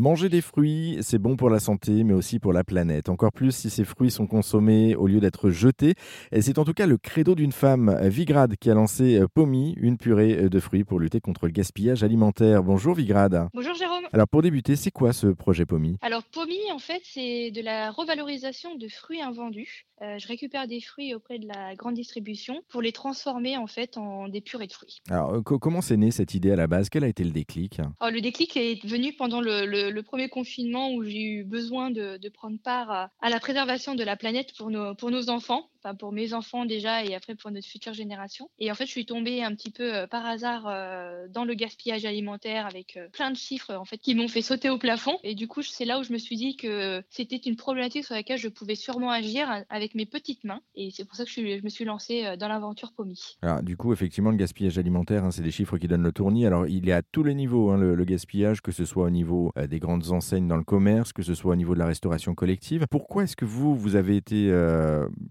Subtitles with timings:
[0.00, 3.10] Manger des fruits, c'est bon pour la santé, mais aussi pour la planète.
[3.10, 5.92] Encore plus si ces fruits sont consommés au lieu d'être jetés.
[6.32, 9.74] Et c'est en tout cas le credo d'une femme, Vigrad, qui a lancé euh, Pomi,
[9.76, 12.62] une purée euh, de fruits pour lutter contre le gaspillage alimentaire.
[12.62, 13.48] Bonjour Vigrad.
[13.52, 14.04] Bonjour Jérôme.
[14.14, 15.98] Alors pour débuter, c'est quoi ce projet Pomi?
[16.00, 19.84] Alors Pomi, en fait, c'est de la revalorisation de fruits invendus.
[20.02, 23.98] Euh, je récupère des fruits auprès de la grande distribution pour les transformer en fait
[23.98, 25.02] en des purées de fruits.
[25.10, 26.88] Alors comment c'est né cette idée à la base?
[26.88, 27.80] Quel a été le déclic?
[28.00, 32.28] Alors, Le déclic est venu pendant le, le, premier confinement où j'ai eu besoin de,
[32.28, 32.90] prendre part
[33.20, 37.14] à, la préservation de la planète pour nos enfants enfin pour mes enfants déjà et
[37.14, 38.50] après pour notre future génération.
[38.58, 41.54] Et en fait, je suis tombée un petit peu euh, par hasard euh, dans le
[41.54, 45.18] gaspillage alimentaire avec euh, plein de chiffres en fait qui m'ont fait sauter au plafond.
[45.22, 48.14] Et du coup, c'est là où je me suis dit que c'était une problématique sur
[48.14, 50.60] laquelle je pouvais sûrement agir avec mes petites mains.
[50.74, 53.38] Et c'est pour ça que je, me suis lancée dans l'aventure Pomi.
[53.42, 56.46] Alors du coup, effectivement, le gaspillage alimentaire, hein, c'est des chiffres qui donnent le tournis.
[56.46, 59.52] Alors il est à tous les niveaux, hein, le, gaspillage, que ce soit au niveau
[59.68, 62.86] des grandes enseignes dans le commerce, que ce soit au niveau de la restauration collective.
[62.90, 64.50] Pourquoi est-ce que vous, vous avez été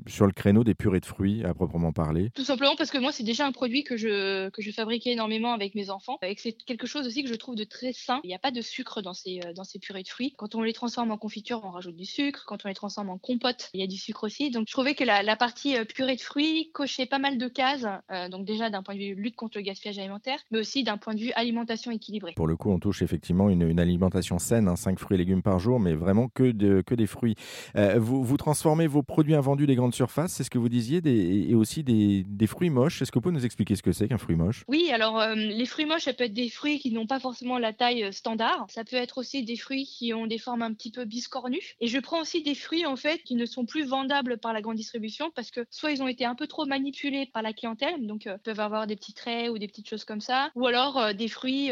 [0.07, 3.11] sur le créneau des purées de fruits à proprement parler Tout simplement parce que moi,
[3.11, 6.41] c'est déjà un produit que je, que je fabriquais énormément avec mes enfants et que
[6.41, 8.21] c'est quelque chose aussi que je trouve de très sain.
[8.23, 10.33] Il n'y a pas de sucre dans ces, euh, dans ces purées de fruits.
[10.37, 12.45] Quand on les transforme en confiture, on rajoute du sucre.
[12.47, 14.49] Quand on les transforme en compote, il y a du sucre aussi.
[14.49, 17.47] Donc, je trouvais que la, la partie euh, purée de fruits cochait pas mal de
[17.49, 17.85] cases.
[18.09, 20.97] Euh, donc, déjà d'un point de vue lutte contre le gaspillage alimentaire, mais aussi d'un
[20.97, 22.31] point de vue alimentation équilibrée.
[22.37, 25.41] Pour le coup, on touche effectivement une, une alimentation saine, 5 hein, fruits et légumes
[25.41, 27.35] par jour, mais vraiment que, de, que des fruits.
[27.75, 31.55] vous, vous transformez vos produits invendus des grandes surfaces, c'est ce que vous disiez, et
[31.55, 33.01] aussi des, des fruits moches.
[33.01, 34.63] Est-ce que vous pouvez nous expliquer ce que c'est qu'un fruit moche?
[34.67, 37.57] Oui, alors euh, les fruits moches, ça peut être des fruits qui n'ont pas forcément
[37.57, 38.65] la taille euh, standard.
[38.69, 41.75] Ça peut être aussi des fruits qui ont des formes un petit peu biscornues.
[41.79, 44.61] Et je prends aussi des fruits en fait qui ne sont plus vendables par la
[44.61, 48.05] grande distribution parce que soit ils ont été un peu trop manipulés par la clientèle,
[48.05, 51.13] donc euh, peuvent avoir des petits traits ou des petites choses comme ça, ou alors
[51.13, 51.71] des fruits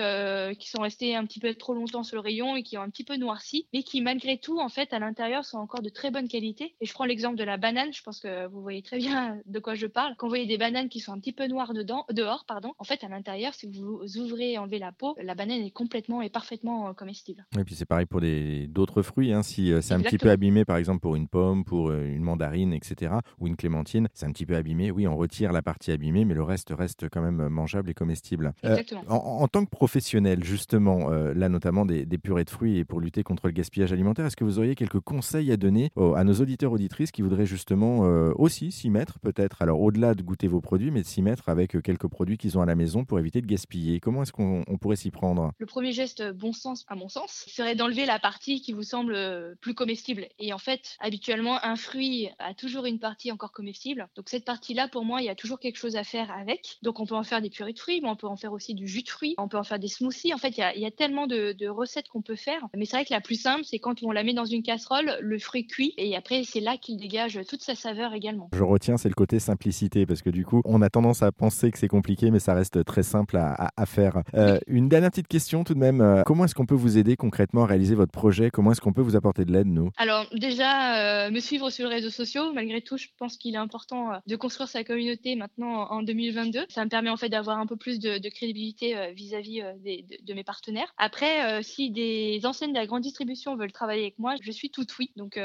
[0.60, 2.90] qui sont restés un petit peu trop longtemps sur le rayon et qui ont un
[2.90, 6.12] petit peu noirci, mais qui malgré tout en fait à l'intérieur sont encore de très
[6.12, 6.76] bonne qualité.
[6.82, 9.60] Et je prends l'exemple de la banane, je pense que vous voyez très bien de
[9.60, 10.14] quoi je parle.
[10.18, 12.84] Quand vous voyez des bananes qui sont un petit peu noires dedans, dehors, pardon, en
[12.84, 16.30] fait, à l'intérieur, si vous ouvrez et enlevez la peau, la banane est complètement et
[16.30, 17.46] parfaitement euh, comestible.
[17.58, 19.34] Et puis c'est pareil pour d'autres fruits.
[19.34, 19.44] Hein.
[19.44, 22.24] Si euh, c'est un petit peu abîmé, par exemple pour une pomme, pour euh, une
[22.24, 24.92] mandarine, etc., ou une clémentine, c'est un petit peu abîmé.
[24.92, 28.54] Oui, on retire la partie abîmée, mais le reste reste quand même mangeable et comestible.
[28.64, 29.04] Exactement.
[29.08, 33.24] en, tant que professionnel, justement, là notamment des, des, purées de fruits et pour lutter
[33.24, 36.72] contre le gaspillage alimentaire, est-ce que vous auriez quelques conseils à donner à nos auditeurs
[36.72, 38.04] auditrices qui voudraient justement
[38.38, 41.76] aussi s'y mettre peut-être, alors au-delà de goûter vos produits, mais de s'y mettre avec
[41.76, 44.00] euh, quelques produits qu'ils ont à la maison pour éviter de gaspiller.
[44.00, 45.52] Comment est-ce qu'on pourrait s'y prendre?
[45.58, 48.84] Le premier geste euh, bon sens, à mon sens, serait d'enlever la partie qui vous
[48.84, 50.28] semble euh, plus comestible.
[50.40, 54.08] Et en fait, habituellement, un fruit a toujours une partie encore comestible.
[54.16, 56.78] Donc cette partie-là, pour moi, il y a toujours quelque chose à faire avec.
[56.84, 58.74] Donc on peut en faire des purées de fruits, mais on peut en faire aussi
[58.74, 60.34] du jus de fruits, on peut en faire des smoothies.
[60.34, 62.68] En fait, il y a, tellement de, de recettes qu'on peut faire.
[62.76, 65.18] Mais c'est vrai que la plus simple, c'est quand on la met dans une casserole,
[65.20, 68.27] le fruit cuit, et après, c'est là qu'il dégage toute sa saveur également.
[68.54, 71.72] Je retiens, c'est le côté simplicité, parce que du coup, on a tendance à penser
[71.72, 74.22] que c'est compliqué, mais ça reste très simple à, à, faire.
[74.34, 77.16] Euh, une dernière petite question tout de même, euh, comment est-ce qu'on peut vous aider
[77.16, 78.50] concrètement à réaliser votre projet?
[78.50, 79.92] Comment est-ce qu'on peut vous apporter de l'aide, nous?
[79.98, 83.60] Alors déjà, euh, me suivre sur les réseaux sociaux, malgré tout, je pense qu'il est
[83.60, 86.66] important de construire sa communauté maintenant en 2022.
[86.70, 90.34] Ça me permet en fait d'avoir un peu plus de, de crédibilité vis-à-vis de, de,
[90.34, 90.94] mes partenaires.
[90.98, 94.86] Après, si des enseignes de la grande distribution veulent travailler avec moi, je suis tout
[95.00, 95.12] oui.
[95.16, 95.40] Donc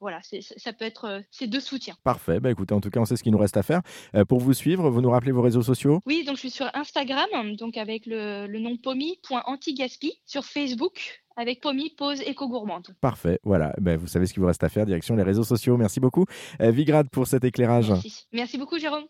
[0.00, 1.96] voilà, ça peut être ces deux soutiens.
[2.04, 2.23] Parfait.
[2.28, 3.82] Bah écoutez, en tout cas, on sait ce qui nous reste à faire.
[4.14, 6.00] Euh, pour vous suivre, vous nous rappelez vos réseaux sociaux?
[6.06, 11.60] Oui, donc je suis sur Instagram, donc avec le, le nom pomi.antigaspi, sur Facebook avec
[11.60, 12.94] Pomi Pause Éco-Gourmande.
[13.00, 13.74] Parfait, voilà.
[13.80, 15.76] Ben, vous savez ce qu'il vous reste à faire, direction les réseaux sociaux.
[15.76, 16.26] Merci beaucoup,
[16.60, 17.90] euh, Vigrad, pour cet éclairage.
[17.90, 18.26] Merci.
[18.32, 19.04] Merci beaucoup, Jérôme.